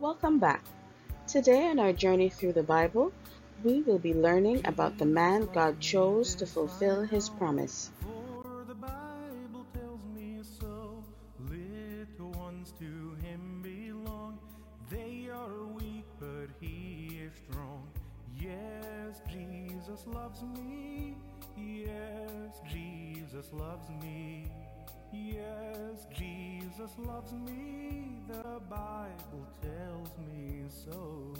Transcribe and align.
Welcome 0.00 0.38
back. 0.38 0.64
Today, 1.28 1.66
on 1.66 1.78
our 1.78 1.92
journey 1.92 2.30
through 2.30 2.54
the 2.54 2.62
Bible, 2.62 3.12
we 3.62 3.82
will 3.82 3.98
be 3.98 4.14
learning 4.14 4.62
about 4.64 4.96
the 4.96 5.04
man 5.04 5.46
God 5.52 5.78
chose 5.78 6.34
to 6.36 6.46
fulfill 6.46 7.02
his 7.02 7.28
promise. 7.28 7.90
For 8.00 8.64
the 8.66 8.74
Bible 8.74 9.66
tells 9.74 10.00
me 10.16 10.40
so. 10.58 11.04
Little 11.50 12.30
ones 12.40 12.72
to 12.78 13.14
him 13.26 13.60
belong. 13.62 14.38
They 14.88 15.28
are 15.30 15.66
weak, 15.78 16.06
but 16.18 16.48
he 16.62 17.20
is 17.22 17.32
strong. 17.50 17.86
Yes, 18.40 19.20
Jesus 19.30 20.06
loves 20.06 20.42
me. 20.42 21.14
Yes, 21.58 22.58
Jesus 22.72 23.52
loves 23.52 23.90
me. 24.00 24.46
Yes, 25.12 26.06
Jesus 26.16 26.49
loves 26.78 27.32
me. 27.32 28.16
The 28.28 28.60
Bible 28.68 29.46
tells 29.60 30.08
me 30.18 30.62
so. 30.84 31.34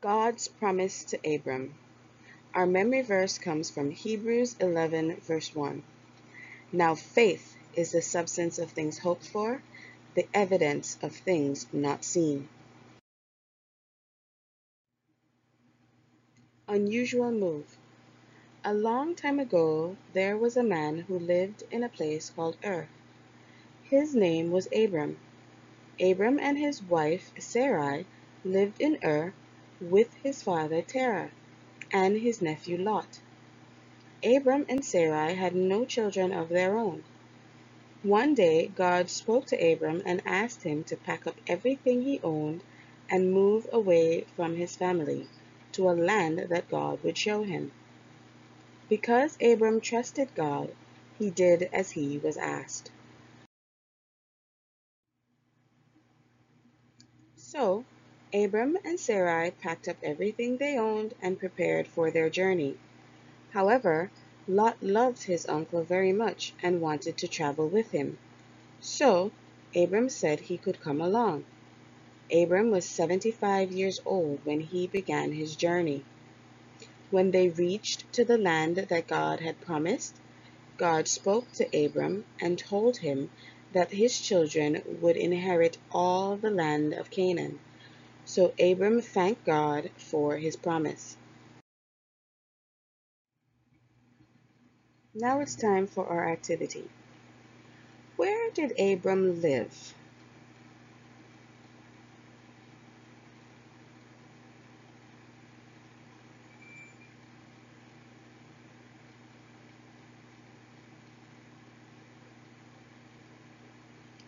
God's 0.00 0.48
promise 0.48 1.04
to 1.04 1.34
Abram. 1.34 1.74
Our 2.54 2.66
memory 2.66 3.02
verse 3.02 3.38
comes 3.38 3.68
from 3.70 3.90
Hebrews 3.90 4.56
11, 4.60 5.20
verse 5.22 5.54
1. 5.54 5.82
Now, 6.72 6.94
faith 6.94 7.56
is 7.74 7.92
the 7.92 8.02
substance 8.02 8.58
of 8.58 8.70
things 8.70 8.98
hoped 8.98 9.26
for, 9.26 9.60
the 10.14 10.26
evidence 10.32 10.98
of 11.02 11.12
things 11.12 11.66
not 11.72 12.04
seen. 12.04 12.48
Unusual 16.68 17.32
move. 17.32 17.76
A 18.70 18.74
long 18.74 19.14
time 19.14 19.38
ago, 19.38 19.96
there 20.12 20.36
was 20.36 20.54
a 20.54 20.62
man 20.62 20.98
who 20.98 21.18
lived 21.18 21.62
in 21.70 21.82
a 21.82 21.88
place 21.88 22.28
called 22.28 22.58
Ur. 22.62 22.86
His 23.84 24.14
name 24.14 24.50
was 24.50 24.68
Abram. 24.76 25.16
Abram 25.98 26.38
and 26.38 26.58
his 26.58 26.82
wife 26.82 27.32
Sarai 27.38 28.04
lived 28.44 28.78
in 28.78 28.98
Ur 29.02 29.32
with 29.80 30.12
his 30.16 30.42
father 30.42 30.82
Terah 30.82 31.30
and 31.90 32.18
his 32.18 32.42
nephew 32.42 32.76
Lot. 32.76 33.20
Abram 34.22 34.66
and 34.68 34.84
Sarai 34.84 35.32
had 35.32 35.54
no 35.54 35.86
children 35.86 36.30
of 36.30 36.50
their 36.50 36.76
own. 36.76 37.04
One 38.02 38.34
day 38.34 38.66
God 38.66 39.08
spoke 39.08 39.46
to 39.46 39.72
Abram 39.72 40.02
and 40.04 40.20
asked 40.26 40.64
him 40.64 40.84
to 40.84 40.96
pack 40.98 41.26
up 41.26 41.36
everything 41.46 42.02
he 42.02 42.20
owned 42.22 42.62
and 43.08 43.32
move 43.32 43.66
away 43.72 44.26
from 44.36 44.56
his 44.56 44.76
family 44.76 45.26
to 45.72 45.88
a 45.88 45.92
land 45.92 46.38
that 46.50 46.68
God 46.68 47.02
would 47.02 47.16
show 47.16 47.44
him. 47.44 47.72
Because 48.88 49.36
Abram 49.42 49.80
trusted 49.80 50.34
God, 50.34 50.74
he 51.18 51.30
did 51.30 51.68
as 51.72 51.90
he 51.90 52.18
was 52.18 52.36
asked. 52.36 52.90
So, 57.36 57.84
Abram 58.32 58.78
and 58.84 59.00
Sarai 59.00 59.50
packed 59.50 59.88
up 59.88 59.96
everything 60.02 60.56
they 60.56 60.78
owned 60.78 61.14
and 61.20 61.38
prepared 61.38 61.86
for 61.86 62.10
their 62.10 62.30
journey. 62.30 62.76
However, 63.50 64.10
Lot 64.46 64.82
loved 64.82 65.22
his 65.24 65.46
uncle 65.48 65.82
very 65.82 66.12
much 66.12 66.54
and 66.62 66.80
wanted 66.80 67.18
to 67.18 67.28
travel 67.28 67.68
with 67.68 67.90
him. 67.90 68.18
So, 68.80 69.32
Abram 69.74 70.08
said 70.08 70.40
he 70.40 70.58
could 70.58 70.80
come 70.80 71.00
along. 71.00 71.44
Abram 72.32 72.70
was 72.70 72.84
75 72.84 73.72
years 73.72 74.00
old 74.04 74.40
when 74.44 74.60
he 74.60 74.86
began 74.86 75.32
his 75.32 75.56
journey. 75.56 76.04
When 77.10 77.30
they 77.30 77.48
reached 77.48 78.12
to 78.14 78.24
the 78.24 78.38
land 78.38 78.76
that 78.76 79.06
God 79.06 79.40
had 79.40 79.60
promised, 79.60 80.16
God 80.76 81.08
spoke 81.08 81.50
to 81.52 81.84
Abram 81.84 82.24
and 82.40 82.58
told 82.58 82.98
him 82.98 83.30
that 83.72 83.92
his 83.92 84.20
children 84.20 84.82
would 85.00 85.16
inherit 85.16 85.78
all 85.90 86.36
the 86.36 86.50
land 86.50 86.92
of 86.92 87.10
Canaan. 87.10 87.60
So 88.24 88.52
Abram 88.60 89.00
thanked 89.00 89.46
God 89.46 89.90
for 89.96 90.36
his 90.36 90.56
promise. 90.56 91.16
Now 95.14 95.40
it's 95.40 95.56
time 95.56 95.86
for 95.86 96.06
our 96.06 96.28
activity. 96.28 96.88
Where 98.16 98.50
did 98.50 98.78
Abram 98.78 99.40
live? 99.40 99.94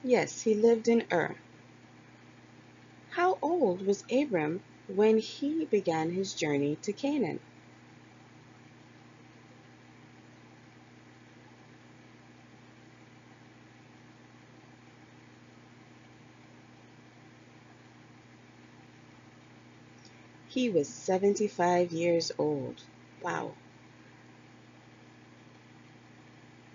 Yes, 0.03 0.43
he 0.43 0.55
lived 0.55 0.89
in 0.89 1.07
Ur. 1.13 1.41
How 3.11 3.39
old 3.43 3.87
was 3.87 4.05
Abram 4.11 4.65
when 4.87 5.19
he 5.19 5.67
began 5.67 6.13
his 6.13 6.35
journey 6.35 6.77
to 6.83 6.93
Canaan? 6.95 7.41
He 20.47 20.69
was 20.69 20.95
75 20.95 21.93
years 21.93 22.31
old. 22.39 22.83
Wow. 23.21 23.57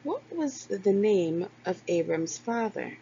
What 0.03 0.23
was 0.31 0.67
the 0.67 0.93
name 0.93 1.49
of 1.65 1.83
Abram's 1.87 2.37
father? 2.37 2.99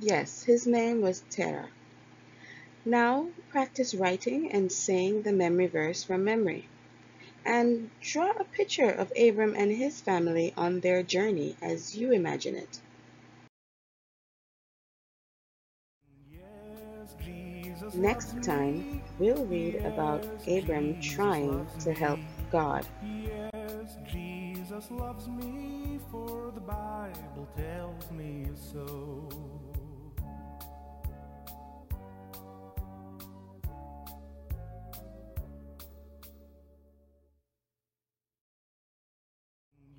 Yes, 0.00 0.42
his 0.42 0.66
name 0.66 1.00
was 1.00 1.22
Terah. 1.30 1.68
Now 2.84 3.28
practice 3.50 3.94
writing 3.94 4.50
and 4.52 4.70
saying 4.70 5.22
the 5.22 5.32
memory 5.32 5.68
verse 5.68 6.02
from 6.02 6.24
memory. 6.24 6.68
And 7.44 7.90
draw 8.00 8.30
a 8.30 8.44
picture 8.44 8.90
of 8.90 9.12
Abram 9.18 9.54
and 9.56 9.70
his 9.70 10.00
family 10.00 10.52
on 10.56 10.80
their 10.80 11.02
journey 11.02 11.56
as 11.62 11.96
you 11.96 12.12
imagine 12.12 12.56
it. 12.56 12.80
Next 17.94 18.42
time, 18.42 19.02
we'll 19.18 19.44
read 19.44 19.76
about 19.76 20.26
Abram 20.48 21.00
trying 21.00 21.66
to 21.80 21.92
help 21.92 22.18
God. 22.50 22.86
Jesus 24.10 24.90
loves 24.90 25.28
me, 25.28 26.00
for 26.10 26.50
the 26.54 26.60
Bible 26.60 27.46
tells 27.56 28.10
me 28.10 28.46
so. 28.72 29.13